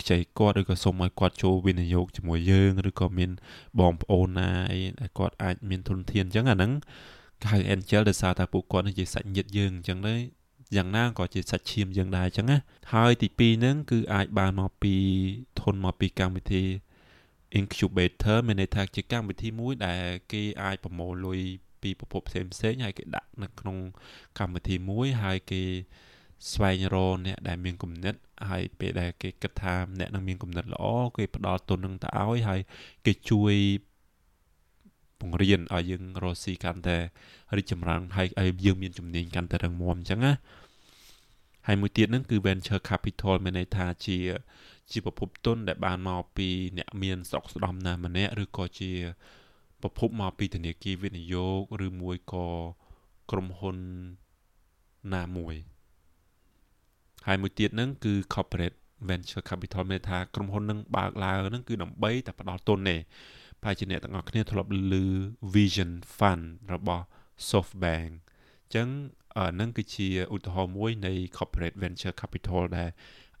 [0.00, 3.30] ខ្ចីគាត់ឬក៏សុំឲ្យគាត់ចូលវិនិយោគជាមួយយើងឬក៏មាន
[3.80, 6.72] បងប្អូនណាអីដែលគាត់អាចមានទុនធានអញ្ចឹងអាហ្នឹង
[7.42, 10.14] គេហៅ angel ដោយសារតែពួកគាត់នឹងជាសាច់ញាតិយើងអញ្ចឹងទៅ
[10.76, 12.58] យ៉ាងណាក៏ជាសាច់ឈាមយើងដែរអញ្ចឹងណា
[12.92, 14.94] ហើយទី2ហ្នឹងគឺអាចបានមកពី
[15.60, 16.64] ធនមកពីកម្មវិធី
[17.58, 21.40] incubator មានន័យថាជាកម្មវិធីមួយដែលគេអាចប្រមូលលុយ
[21.82, 23.76] ពីប្រភពផ្សេងផ្សេងហើយគេដាក់នៅក្នុង
[24.38, 25.62] កម្មវិធីមួយហើយគេ
[26.52, 28.14] ស្វែងរកអ្នកដែលមានគំនិត
[28.50, 30.84] ហើយពេលដែលគេគិតថាអ្នកនឹងមានគំនិតល្អ
[31.16, 32.60] គេផ្ដល់ទុននឹងទៅឲ្យហើយ
[33.06, 33.54] គេជួយ
[35.20, 36.96] បង្រៀនឲ្យយើងរកស៊ីកាន់តែ
[37.56, 40.32] រីកចម្រើនហើយឲ្យយើងមានជំនាញកាន់តែរឹងមាំអញ្ចឹងណា
[41.66, 44.18] ហើយមួយទៀតហ្នឹងគឺ venture capital មានន័យថាជា
[44.90, 46.48] ជាប្រភពទុនដែលបានមកពី
[46.78, 48.92] អ្នកមានស្រុកស្ដំណាម្នាក់ឬក៏ជា
[49.82, 52.46] ប្រភពមកពីធនាគារវិនិយោគឬមួយក៏
[53.30, 53.76] ក្រុមហ៊ុន
[55.14, 55.54] ណាមួយ
[57.26, 62.96] ហើយមួយទៀតហ្នឹងគឺ corporate venture capital មានថាក្រុមហ៊ុននឹងបើកឡើងហ្នឹងគឺដើម្បីតែផ្ដល់ទុនទេ
[63.62, 64.94] ប្រហែលជាអ្នកទាំងអស់គ្នាធ្លាប់ឮ
[65.54, 67.04] Vision Fund របស់
[67.50, 68.10] SoftBank
[68.64, 68.88] អញ្ចឹង
[69.38, 72.90] ហ្នឹងគឺជាឧទាហរណ៍មួយនៃ corporate venture capital ដែល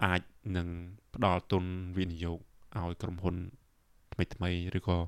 [0.04, 0.20] អាច
[0.56, 0.68] នឹង
[1.14, 1.64] ផ្ដល់ទុន
[1.98, 2.38] វិនិយោគ
[2.76, 3.36] ឲ្យក្រុមហ៊ុន
[4.12, 4.98] ថ្មីថ្មីឬក៏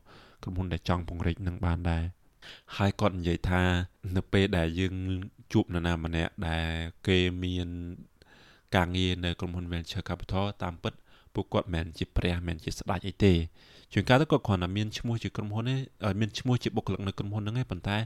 [0.42, 2.04] ក្រុមហ៊ុនដែលចង់ពង្រីកនឹងបានដែរ
[2.76, 3.62] ហើយគាត់និយាយថា
[4.16, 4.94] នៅពេលដែលយើង
[5.52, 6.66] ជួបនរណាម្នាក់ដែល
[7.08, 7.68] គេមាន
[8.76, 10.92] ការងារនៅក្រុមហ៊ុន Venture Capital តាមពិត
[11.34, 13.32] ពួកគាត់មិនមែនជាព្រះមិនមែនជាស្ដេចអីទេ
[13.92, 15.76] ជួនកាលទៅគាត់គ្រាន់តែមានឈ្មោះជាក្រុមហ៊ុនទេ
[16.20, 17.96] មានឈ្មោះជាបុគ្គលិកនៅក្រុមហ៊ុនហ្នឹងឯងប៉ុន្តែ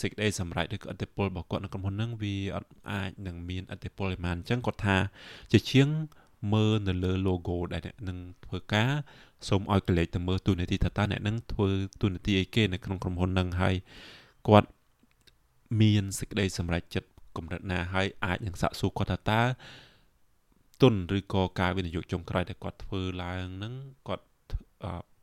[0.00, 4.96] សេចក្តីសម្រេចឬក៏អតិពលរបស់គាត់នៅក្រុមហ៊ុនហ្នឹងវាអត់អាចនឹងមានអតិពលឯម៉ានអញ្ចឹងគាត់ថា
[5.52, 5.88] ជាជាង
[6.52, 8.90] មើលនៅលើ logo ដែលអ្នកនឹងធ្វើការ
[9.48, 11.68] សូមឲ្យកលេចទៅមើលទូនាទីថាតើអ្នកនឹងធ្វើ
[12.02, 13.74] ទូនាទីអីគេនៅក្នុងក្រុមហ៊ុននឹងហើយ
[14.48, 14.68] គាត់
[15.80, 19.42] មានសេចក្តីសម្រេចចិត្តកម្រិតណាហើយអាចនឹងសាកសួរគាត់ថាតើ
[20.82, 23.74] ទុនឬក៏ការវិនិយោគចុងក្រោយដែលគាត់ធ្វើឡើងហ្នឹង
[24.08, 24.24] គាត់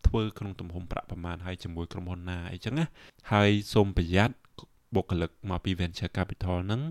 [0.08, 2.86] ធ្វើក្នុងទំហំប្រាក់ប្រមាណហើយជាមួយក្រុមហ៊ុនណាអីចឹងណា
[3.32, 4.36] ហើយសូមប្រយ័ត្ន
[4.95, 6.82] បុគ្គលិកមកពី venture capital ហ្នឹង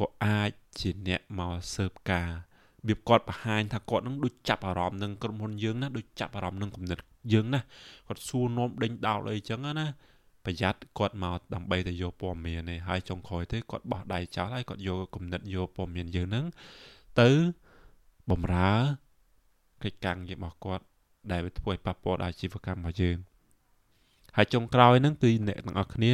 [0.00, 2.30] ក៏អាចជាអ្នកមកស៊ើបការ
[2.84, 6.98] របៀបគាត់បង្ហាញថាគាត់នឹងដូចចាប់អារម្មណ៍នឹងក្រុមហ៊ុនយើងណាដូចចាប់អារម្មណ៍នឹងគំនិត
[7.32, 7.60] យើងណា
[8.08, 9.86] គាត់សួរនាំដេញដោលអីចឹងណា
[10.44, 16.46] ប្រយ័ត្នគាត់មកដើម្បីទៅយកព័ត៌មាននេះហើយចុងក្រោយទៅគាត់បោះដៃចោលហើយគាត់យកគំនិតយកព័ត៌មានយើងហ្នឹង
[17.20, 17.30] ទៅ
[18.30, 18.72] បំរើ
[19.82, 20.84] កិច្ចការងាររបស់គាត់
[21.32, 23.16] ដែលវាធ្វើឲ្យប៉ះពាល់ដល់អាជីវកម្មរបស់យើង
[24.36, 26.12] ហើយចុងក្រោយហ្នឹងគឺអ្នកទាំងអស់គ្នា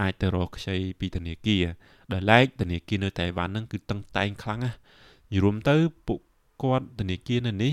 [0.00, 1.64] អាចទៅរកខ្ចីពីធនាគារ
[2.12, 4.72] ដែលឡែកធនាគារនៅតៃវ៉ាន់ហ្នឹងគឺតឹងតែងខ្លាំងណា
[5.32, 6.20] និយាយរួមទៅពួក
[6.62, 7.72] គាត់ធនាគារនៅនេះ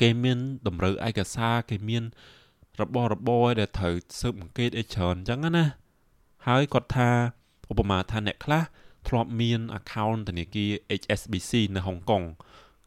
[0.00, 2.04] គេមានតម្រូវឯកសារគេមាន
[2.80, 5.64] របស់របរដែលត្រូវស៊ើបអង្កេតអីច្រើនអញ្ចឹងណា
[6.46, 7.08] ហើយគាត់ថា
[7.70, 8.62] ឧបមាថាអ្នកខ្លះ
[9.08, 12.22] ធ្លាប់មាន account ធនាគារ HSBC នៅហុងកុង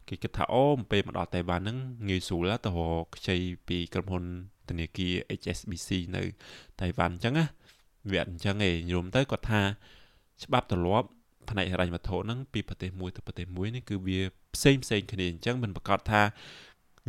[0.08, 3.36] គេគិតថាអូពេលមកដល់តៃវ៉ាន់ហ្នឹងងាយស្រួលទៅរកខ្ចី
[3.68, 4.24] ពីក្រុមហ៊ុន
[4.68, 6.22] ធនាគារ HSBC នៅ
[6.80, 7.44] តៃវ៉ាន់អញ្ចឹងណា
[8.10, 9.62] វាអត់អញ្ចឹងទេយល់ទៅគាត់ថា
[10.44, 11.08] ច្បាប់ទម្លាប់
[11.50, 14.20] ផ្នែកហិរញ្ញវត្ថុហ្នឹងពីប្រទេសមួយទៅប្រទេសមួយនេះគឺវា
[14.54, 16.22] ផ្សេងផ្សេងគ្នាអញ្ចឹងមិនប្រកាសថា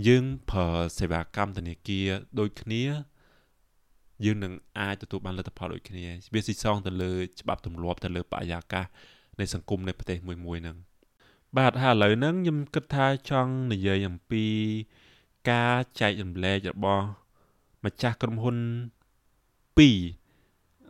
[0.08, 0.67] យើងប្រើ
[1.00, 2.08] សេវាកម្មធនាគារ
[2.39, 2.84] ដូចគ្នា
[4.26, 8.86] យើងនឹងអាចទទួលបានលទ្ធផលដូចគ្នាវាស៊ីសងទៅលើច្បាប់ទម្លាប់ទៅលើបរិយាកាស
[9.39, 10.78] នៃសង្គមនៃប្រទេសមួយមួយហ្នឹង
[11.58, 14.45] បាទហើយឥឡូវហ្នឹងខ្ញុំគិតថាចង់និយាយអំពី
[15.52, 17.06] ការចែករំលែករបស់
[17.86, 18.58] ម្ចាស់ក្រុមហ៊ុន
[19.80, 20.24] 2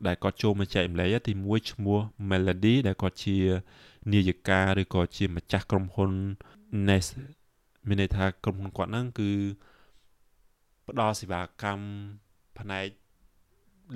[0.08, 3.38] ដែលគាត់ចូលមកចែករំលែកទី1ឈ្មោះ Melody ដែលគាត់ជា
[4.14, 6.12] នាយិកាឬក៏ជាម្ចាស់ក្រុមហ៊ុន
[6.88, 7.10] Nest
[7.88, 9.32] មានន័យថាក្រុមហ៊ុនគាត់ហ្នឹងគឺ
[10.88, 11.84] ផ្ដល់សេវាកម្ម
[12.60, 12.88] ផ្នែក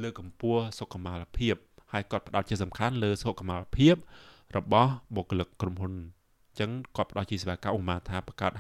[0.02, 1.56] លើកកម្ពស់សុខុមាលភាព
[1.92, 3.96] ហើយគាត់ផ្ដោតជាសំខាន់លើសុខុមាលភាព
[4.58, 8.54] របស់បុគ្គលិកក្រុមហ៊ុនអញ្ចឹងគាត់ផ្ដោតជាសេវាកម្មឧមាថាបង្កើត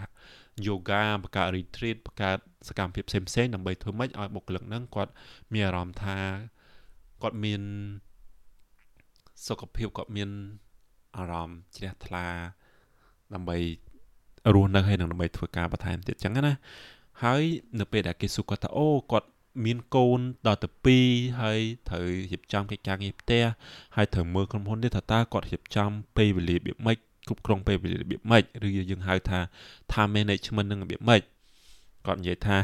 [0.67, 5.11] yoga បង្កើត retreat បង្កើតសកម្មភាពផ្សេងៗដើម្បីធ្វើម៉េចឲ្យបុគ្គលិកហ្នឹងគាត់
[5.53, 6.17] មានអារម្មណ៍ថា
[7.23, 7.61] គាត់មាន
[9.47, 10.29] សុខភាពគាត់មាន
[11.17, 12.25] អារម្មណ៍ជ្រះថ្លា
[13.33, 13.57] ដើម្បី
[14.53, 16.53] រស់នៅហើយនឹងដើម្បីធ្វើការបន្ថែមទៀតអញ្ចឹងណា
[17.23, 17.43] ហើយ
[17.79, 19.27] នៅពេលដែលគេសួរគាត់ថាអូគាត់
[19.65, 20.69] មានកូនដល់ទៅ
[21.03, 23.43] 2ហើយត្រូវរៀបចំកិច្ចការងារផ្ទះ
[23.95, 29.39] ហើយត្រូវមើលក្រុមហ៊ុននេះថាតើគាត់រៀបចំពេលវេលារបៀបម៉េចគ្រប់គ្រងពេលវេលារបៀបម៉េចឬយើងហៅថា
[29.91, 31.21] time management នឹងរបៀបម៉េច
[32.05, 32.57] គាត់និយាយថា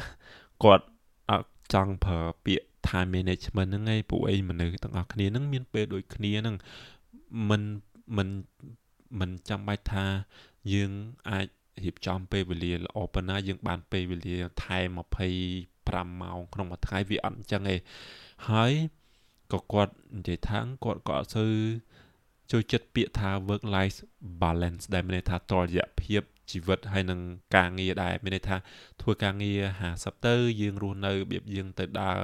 [0.63, 0.86] គាត់
[1.30, 6.56] អត់ចង់ប្រើពាក្យ time management ហ្នឹងឯងពួកអីមនុស្សទាំងអស់គ្នាហ្នឹងមានពេលដូចគ្នាហ្នឹង
[7.50, 7.62] មិន
[8.17, 8.30] មិន
[9.19, 10.06] មិនចាំបាច់ថា
[10.74, 10.91] យើង
[11.30, 11.45] អាច
[11.84, 15.00] រៀបចំពេលវេលាល្អប៉ុណ្ណាយើងបានពេលវេលាថែម
[15.56, 17.76] 25ម៉ោងក្នុងមួយថ្ងៃវាអត់អញ្ចឹងទេ
[18.50, 18.71] ហើយ
[19.54, 21.52] ក៏គាត់និយាយថាគាត់ក៏អត់សូវ
[22.52, 23.98] ចូលចិត្តពាក្យថា work life
[24.41, 26.21] balance ដែលមានន័យថាតរយៈភាព
[26.52, 27.19] ជីវិតហើយនឹង
[27.56, 28.56] ការងារដែរមានន័យថា
[29.02, 29.60] ធ្វើការងារ
[29.93, 32.21] 50ទៅយើងរស់នៅរបៀបយើងទៅដើរ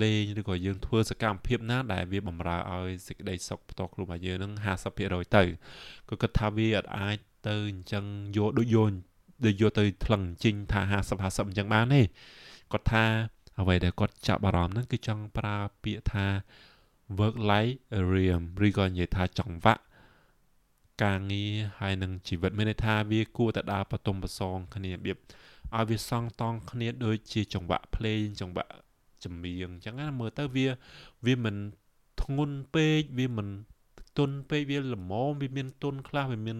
[0.00, 4.52] លេងឬក៏យើងធ្វើសកម្មភាពណាដែលវាបំរើឲ្យសេចក្តីសុខផ្ទាល់ខ្លួនរបស់យើងនឹង
[4.94, 5.42] 50%ទៅ
[6.08, 8.04] ក៏គិតថាវាអាចអាចទៅអញ្ចឹង
[8.36, 8.88] យកដូចយក
[9.44, 12.02] ដូចយកទៅថ្លឹងជីងថា50 50អញ្ចឹងបានទេ
[12.72, 13.04] គាត់ថា
[13.60, 16.26] អ្វីដែលគាត់ចាប់អារម្មណ៍ហ្នឹងគឺចង់ប្រើពាក្យថា
[17.18, 17.74] work life
[18.10, 19.82] rhythm ឬក៏និយាយថាចង្វាក់
[21.02, 25.16] ការងារហើយនឹងជីវិតមានន័យថាវាគួរតែដើរបន្ទំបន្សងគ្នារបៀប
[25.76, 28.72] ឲ្យវាសង់តង់គ្នាដូចជាចង្វាក់ភ្លេងចង្វាក់
[29.24, 30.66] ចម្រៀងអញ្ចឹងណាមើលទៅវា
[31.26, 31.56] វាមិន
[32.22, 33.48] ធ្ងន់ពេកវាមិន
[34.18, 36.58] ទុនពេកវាល្មមវាមានទុនខ្លះវាមាន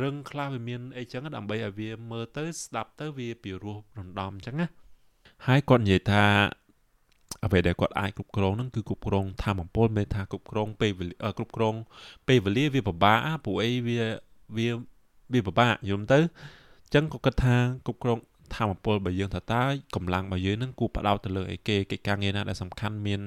[0.00, 4.66] រឹងខ្លះវាមានអីចឹងដើម្បីឲ្យវាមើលទៅស្ដាប់ទៅវាពីរោះរំដំអញ្ចឹងណា
[5.46, 6.24] ហើយគាត់និយាយថា
[7.44, 11.74] អ្វីដែលគាត់អាចគ្រប់គ្រងហ្នឹងគឺគ្រប់គ្រងធម៌ពលមិនថាគ្រប់គ្រងពេលវេលាគ្រប់គ្រង
[12.28, 14.00] ពេលវេលាវាពិបាកព្រោះអីវា
[14.56, 14.68] វា
[15.32, 18.18] វាពិបាកយល់ទៅអញ្ចឹងក៏គិតថាគ្រប់គ្រង
[18.56, 19.62] ធម៌ពលរបស់យើងថាតើ
[19.94, 23.20] កម្លាំងរបស់យើងនឹងគួរផ្ដោតទៅលើអីគេកិច្ចការងារណាដែលសំខាន់មាន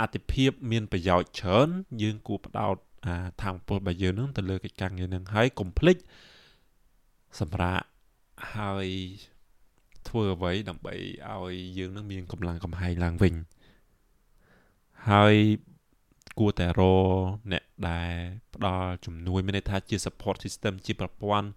[0.00, 1.68] អតិភិបមានប្រយោជន៍ច្រើន
[2.02, 2.76] យើងគួរផ្ដោត
[3.06, 5.96] អាធម៌ពលរបស់យើងនឹងទៅលើកិច្ចការងារនឹងហើយកុំភ្លេច
[7.40, 7.84] សម្រាប់
[8.54, 8.88] ហើយ
[10.08, 10.94] ធ្វើអ្វីដើម្បី
[11.30, 13.34] ឲ្យយើងនឹងមានកម្លាំងកំហែងឡើងវិញ
[15.10, 15.36] ហើយ
[16.38, 16.82] គួរតែរ
[17.52, 18.12] អ្នកដែល
[18.54, 21.48] ផ្ដល់ជំនួយមានន័យថាជា support system ជាប្រព័ន្ធ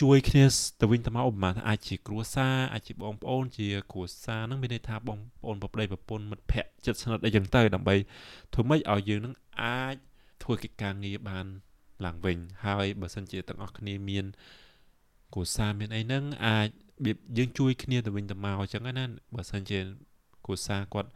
[0.00, 0.44] ជួយគ្នា
[0.80, 7.94] ទៅវិញទៅមកឧបមាថាអាចជាគ្រួសារអាចជាបងប្អូនជាគ្រួសារហ្នឹងមានន័យថាបងប្អូនប្រប្តីប្រពន្ធមិត្តភ័ក្តិចិត្តស្និទ្ធអីចឹងទៅដើម្បី
[8.52, 9.96] ធ្វើម៉េចឲ្យយើងនឹងអាច
[10.42, 11.46] ធ្វើកិច្ចការងារបាន
[12.04, 14.24] ឡើងវិញ ហើយបើសិនជាទាំងអស់គ្នាមាន
[15.34, 16.68] គ្រួសារមានអីហ្នឹងអាច
[17.38, 19.78] យើងជួយគ្នាទៅវិញទៅមកអញ្ចឹងណាបើសិនជា
[20.44, 21.10] គ្រួសារគាត់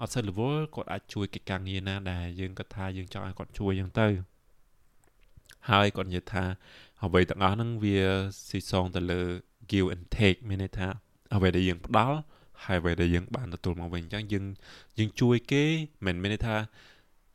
[0.00, 4.08] អត់សូវរវល់គាត់អាចជួយកិច្ចការងារណាដែលយើងគាត់ថាយើងចង់ឲ្យគាត់ជួយអញ្ចឹងទៅ
[5.70, 6.44] ហើយគាត់និយាយថា
[7.04, 7.98] អ្វីទាំងអស់ហ្នឹងវា
[8.48, 9.20] ស៊ីសងទៅលើ
[9.70, 10.88] give and take មានន័យថា
[11.34, 12.18] អ្វីដែលយើងផ្ដល់
[12.64, 14.44] ហើយអ្វីដែលយើងបានទទួលមកវិញអញ្ចឹងយើង
[14.98, 15.64] យើងជួយគេ
[16.06, 16.56] មិនមានន័យថា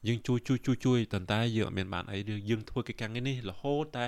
[0.08, 2.18] យើងជួយជួយជួយជួយតន្តែយើងអត់មានបានអី
[2.50, 4.06] យើងធ្វើកិច្ចការងារនេះរហូតតែ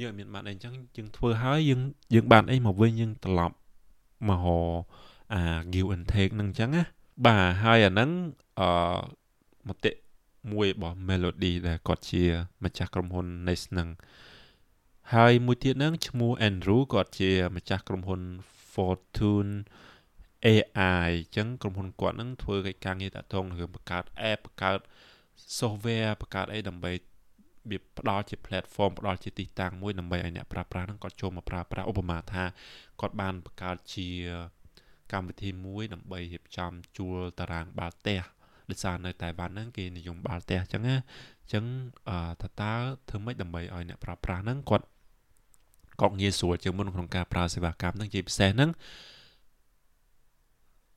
[0.00, 1.80] យើងអត់មានបានអីអញ្ចឹងយើងធ្វើហើយយើង
[2.14, 3.56] យើងបានអីមកវិញយើងត្រឡប់
[4.28, 4.46] មកហ
[5.34, 6.82] អា give and take ហ្នឹងអញ្ចឹងណា
[7.26, 8.10] បាទហើយអាហ្នឹង
[8.60, 8.68] អឺ
[9.68, 9.92] មតិ
[10.52, 12.22] មួយរបស់ Melody ដែលគាត់ជា
[12.64, 13.88] ម្ចាស់ក្រុមហ៊ុន Nest ហ្នឹង
[15.14, 18.22] ហើយមួយទៀតហ្នឹងឈ្មោះ Andrew គាត់ជាម្ចាស់ក្រុមហ៊ុន
[18.72, 19.52] Fortune
[20.46, 24.78] AI អញ្ចឹងក្រុមហ៊ុនគាត់ហ្នឹងធ្វើកិច្ចការងារតាក់ទងនឹងបង្កើត app បង្កើត
[25.58, 26.92] software បង្កើតអីដើម្បី
[27.70, 32.44] វាផ្ដល់ជា platform ផ្ដល់ជាទីតាំងមួយដើម្បីឲ្យអ្នកប្រើប្រាស់ហ្នឹងគាត់ចូលមកប្រើប្រាស់ឧបមាថា
[33.00, 34.08] គាត់បានបង្កើតជា
[35.12, 38.22] កម្មវិធីមួយដើម្បីរៀបចំជួលតារាងបាល់ទះ
[38.70, 40.96] ដោយសារនៅតែវ៉ាន់ហ្នឹងគេនិយមបាល់ទះអញ្ចឹងណា
[41.42, 41.64] អញ្ចឹង
[42.42, 42.72] ថាតើ
[43.08, 44.86] ធ្វើម៉េចដើម្បីឲ្យអ្នកប្រើប្រាស់ហ្នឹងគាត់
[46.02, 48.70] ក៏ងាយស្រួលជាងមុនក្នុងការប្រើសេវាកម្មហ្នឹងជាពិសេសហ្នឹង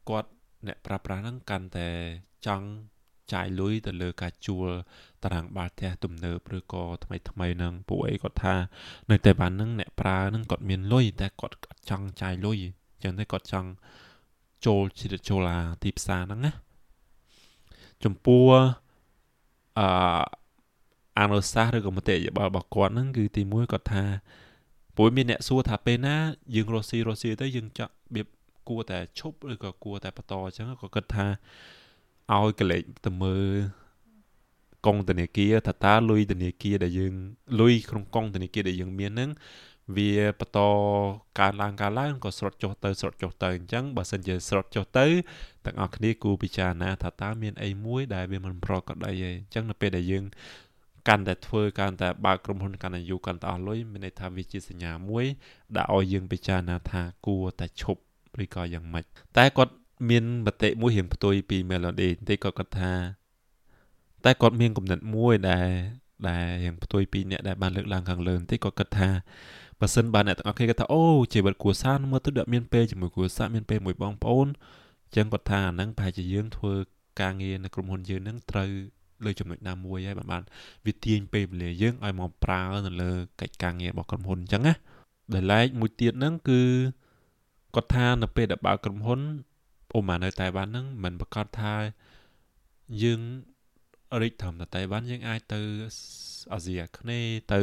[0.10, 0.30] គាត់
[0.68, 1.90] អ្នកប្រើប្រាស់ហ្នឹងកាន់តែ
[2.48, 2.68] ចង់
[3.34, 4.68] ចាយលុយទៅលើការជួល
[5.24, 8.56] តារាងបាល់ផ្ទះទំនើបឬក៏ថ្មីថ្មីហ្នឹងពួកអីគាត់ថា
[9.12, 12.58] នៅតែបានហ្នឹងអ្នកប្រើហ្នឹងគាត់មានលុយតែគាត់អត់ចង់ចាយលុយ
[12.94, 13.70] អញ្ចឹងទេគាត់ចង់
[14.66, 16.52] ចូលជ្រៀតចូលអាទីផ្សារហ្នឹងណា
[18.04, 18.46] ចំពោះ
[19.80, 19.88] អឺ
[21.20, 24.04] អនុសាសន៍ឬក៏មតិយោបល់របស់គាត់ហ្នឹងគឺទីមួយគាត់ថា
[25.02, 26.16] ព្រោះមានអ្នកសួរថាពេលណា
[26.56, 28.28] យើងរស់ស៊ីរស់ស៊ីទៅយើងចង់របៀប
[28.70, 31.26] គួរតែឈប់ឬក៏គួរតែបន្តអញ្ចឹងក៏គិតថា
[32.34, 33.46] ឲ្យកលេចទៅមើល
[34.86, 37.14] កងធនាគារថាតើលុយធនាគារដែលយើង
[37.60, 39.30] លុយក្នុងកងធនាគារដែលយើងមានហ្នឹង
[39.96, 40.60] វាបន្ត
[41.40, 45.06] កើនឡើងកើនឡើងក៏ស្រុតចុះទៅស្រុតចុះទៅអញ្ចឹងបើសិនជាស្រុតចុះទៅ
[45.66, 50.26] ទាំងអស់គ្នាគូពិចារណាថាតើមានអីមួយដែលវាមិនប្រក្រតីទេអញ្ចឹងនៅពេលដែលយើង
[51.08, 55.26] កាន់តែធ្វើកាន់តែបើកក្រុមហ៊ុនកាន់តែយូរកាន់តែអស់លុយមានន័យថាវាជាសញ្ញាមួយ
[55.76, 58.02] ដែលឲ្យយើងពិចារណាថាគួរតែឈប់
[58.44, 59.04] ឬក៏យ៉ាងម៉េច
[59.38, 59.74] តែគាត់
[60.10, 62.94] មានមតិមួយរៀងផ្ទុយពី Melody បន្តិចគាត់គាត់ថា
[64.26, 65.70] តែគាត់មានគំនិតមួយដែល
[66.28, 69.10] ដែលរៀងផ្ទុយពីអ្នកដែលបានលើកឡើងខាងលើបន្តិចគាត់គិតថា
[69.80, 74.48] បើសិនបានអ្នកទាំងអស់គ្នាគាត់ថាអូជីវិតគ្រួសារមើលទៅដាក់មានពេលជាមួយគ្រួសារមានពេលមួយបងប្អូន
[75.06, 76.74] អញ្ចឹងគាត់ថាអាហ្នឹងប្រហែលជាយើងធ្វើ
[77.22, 78.72] ការងារនៅក្រុមហ៊ុនយើងហ្នឹងត្រូវ
[79.26, 80.44] លើចំណុចណាមួយហើយបាន
[80.86, 84.74] វាទាញពេលវេលាយើងឲ្យមកប្រើនៅលើកិច្ចការងាររបស់ក្រុមហ៊ុនអញ្ចឹងណា
[85.34, 86.62] ដែលឡែកមួយទៀតហ្នឹងគឺ
[87.76, 89.20] គាត់ថានៅពេលដែលបើកក្រុមហ៊ុន
[89.96, 91.74] អូម៉ានៅតែបានហ្នឹងមិនប្រកាសថា
[93.04, 93.22] យើង
[94.22, 95.60] រីកធំនៅតែបានយើងអាចទៅ
[96.54, 97.62] អាស៊ីអាគ្នេយ៍ទៅ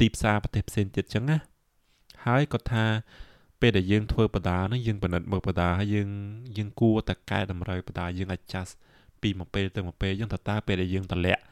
[0.00, 1.38] ទីផ្សារប្រទេសផ្សេងទៀតចឹងណា
[2.26, 2.84] ហើយគាត់ថា
[3.60, 6.08] ពេលដែលយើងធ្វើបដាហ្នឹងយើងពិនិត្យមើលបដាហើយយើង
[6.56, 8.74] យើងគួរតែកែតម្រូវបដាយើង adjust
[9.22, 11.42] ពីមួយពេលទៅមួយពេលអញ្ចឹងតើតើពេលដែលយើងតម្លាក់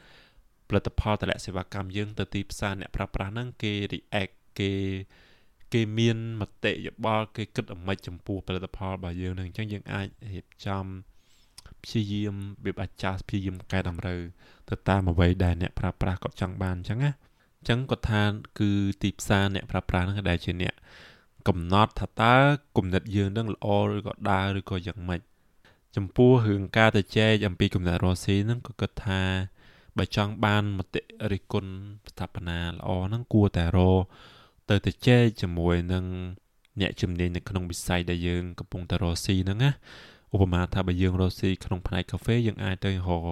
[0.68, 4.72] ផលិតផលតម្លាក់សេវាកម្មយើងទៅទីផ្សារអ្នកប្រើប្រាស់ហ្នឹងគេ react គេ
[5.72, 10.84] គេមានមតិយោបល់គេគិតអ្មិចចំពោះផលិតផលរបស់យើងនឹងអញ្ចឹងយើងអាចរៀបចំ
[11.84, 14.20] ព្យាយាមវាអាចារ្យព្យាយាមកែតម្រូវ
[14.68, 17.12] ទៅតាមអ្វីដែលអ្នកប្រើប្រាស់គាត់ចង់បានអញ្ចឹងណា
[17.58, 18.22] អញ្ចឹងគាត់ថា
[18.58, 18.70] គឺ
[19.02, 20.74] ទីផ្សារអ្នកប្រើប្រាស់ហ្នឹងដែលជាអ្នក
[21.48, 22.34] កំណត់ថាតើ
[22.76, 25.20] គំនិតយើងនឹងល្អឬក៏ដើរឬក៏យ៉ាងម៉េច
[25.96, 29.22] ចំពោះរឿងការទៅចែកអំពីគំនិតរស់ស៊ីហ្នឹងក៏គិតថា
[29.98, 31.72] បើចង់បានមតិរិះគន់
[32.10, 34.02] ស្ថាបនាល្អហ្នឹងគួរតែរក
[34.68, 36.04] ទៅទៅចែកជាមួយនឹង
[36.80, 39.70] អ្នកជំនាញនៅក្នុងវិស័យដែលយើងកំពុងតែរស់ស៊ីហ្នឹងណា
[40.34, 43.26] ឧបមាថាបើយើងរស់ស៊ីក្នុងផ្នែកកាហ្វេយើងអាចទៅរក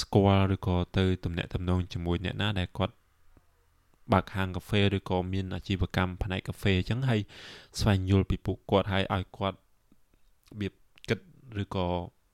[0.00, 2.94] ស្គាល់ឬក៏ទៅទំនាក់ទំនងជាមួយអ្នកណាដែលគាត់
[4.12, 7.20] បើកហាងកាហ្វេឬក៏មានអាជីវកម្មផ្នែកកាហ្វេអញ្ចឹងហើយ
[7.80, 10.87] ស្វែងយល់ពីពួកគាត់ហើយឲ្យគាត់របៀបគិត
[11.62, 11.86] ឬក៏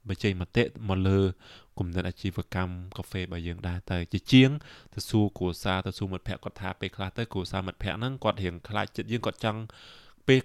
[0.09, 1.21] បញ្ចេញមតិមកលើ
[1.79, 4.51] គំនិតអាជីវកម្មកាហ្វេរបស់យើងដែរទៅជាជាង
[4.95, 9.61] ទៅសួរគ្រួសារទៅសួរមិត្តភ័ក្តិគាត់ថាពេលខ្លះទៅគ្រួសារមិត្តភ័ក្តិហ្នឹងគាត់រៀងខ្លាចចិត្តយើងគាត់ចង់
[10.29, 10.41] ពេល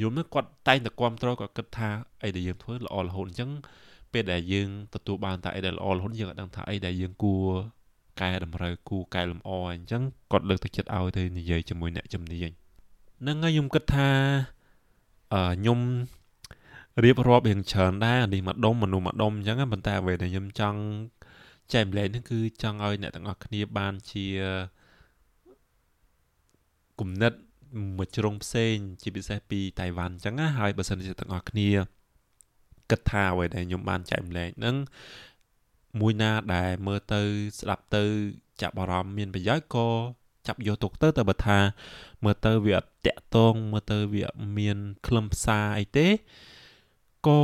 [0.00, 1.90] យល់នោះគាត់តែងតែគ្រប់គ្រងគាត់គិតថា
[2.24, 3.50] អីដែលយើងធ្វើល្អរហូតអញ្ចឹង
[4.12, 7.46] ពេលដែលយើងទទួលបានតែអីដែលល្អរហូតយើងអត់ដឹងថាអីដែលយើងគួរ
[8.20, 12.50] កែតម្រូវគូកែលម្អអញ្ចឹងគាត់លើកទឹកចិត្តឲ្យទៅនិយាយជាមួយអ្នកជំនាញ
[13.20, 14.08] ហ្នឹងហើយខ្ញុំគិតថា
[15.32, 15.78] អឺខ្ញុំ
[17.02, 20.80] រៀបរាប់រៀងច្រើនដែរនេះមកដុំមនុស្សម្ដុំអញ្ចឹងប៉ុន្តែអ្វីដែលខ្ញុំចង់
[21.72, 24.26] ចែកម្លែកហ្នឹងគឺចង់ឲ្យអ្នកទាំងអស់គ្នាបានជា
[27.00, 27.32] គំនិត
[27.96, 31.68] មួយជ្រុងផ្សេង ជាពិសេសពីតៃវ៉ាន់អញ្ចឹងណាហើយបើសិនជាទាំងអស់គ្នា
[32.90, 34.76] គិតថាអ្វីដែលខ្ញុំបានចែកម្លែកហ្នឹង
[36.00, 37.22] មួយណាដែលមើលទៅ
[37.58, 38.04] ស្ដាប់ទៅ
[38.62, 39.88] ចាប់អារម្មណ៍មានប្រយោជន៍ក៏
[40.46, 41.58] ចាប់យកទុកទៅតែបើថា
[42.24, 44.26] មើលទៅវាអត់តាក់ទងមើលទៅវា
[44.58, 46.08] មាន ខ្លឹមសារអីទេ
[47.26, 47.40] ក៏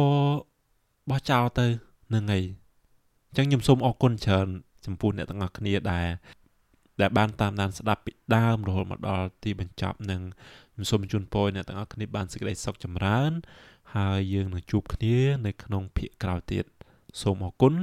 [1.11, 1.67] បោះចោលទៅ
[2.15, 2.45] នឹងហើយ
[3.29, 4.49] អញ្ចឹងខ្ញុំសូមអរគុណច្រើន
[4.87, 6.09] ចំពោះអ្នកទាំងអស់គ្នាដែល
[7.01, 10.23] ដែលបានតាមដានស្ដាប់ពីដើមរហូតមកដល់ទីបញ្ចប់នឹង
[10.73, 13.33] ខ្ញុំសូមជូនពរអ្នកទាំងអស់គ្នាបានសេចក្តីសុខចម្រើន
[13.95, 15.17] ហើយយើងនឹងជួបគ្នា
[15.47, 16.65] នៅក្នុងភាគក្រោយទៀត
[17.23, 17.75] សូមអរគុណ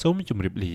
[0.00, 0.74] សូមជម្រាបលា